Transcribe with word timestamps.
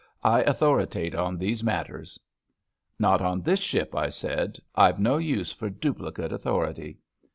I 0.23 0.41
authoritate 0.41 1.13
on 1.13 1.37
these 1.37 1.63
matters.' 1.63 2.17
* 2.61 2.99
Not 3.07 3.21
on 3.21 3.43
this 3.43 3.59
ship,' 3.59 3.93
I 3.95 4.09
said: 4.09 4.57
* 4.67 4.73
I've 4.75 4.97
no 4.99 5.17
use 5.19 5.51
for 5.51 5.69
duplicate 5.69 6.31
authority.' 6.33 6.97